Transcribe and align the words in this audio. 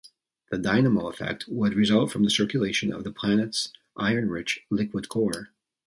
This 0.49 0.59
dynamo 0.61 1.09
effect 1.09 1.47
would 1.47 1.75
result 1.75 2.11
from 2.11 2.23
the 2.23 2.31
circulation 2.31 2.91
of 2.91 3.03
the 3.03 3.11
planet's 3.11 3.71
iron-rich 3.95 4.61
liquid 4.71 5.09
core. 5.09 5.49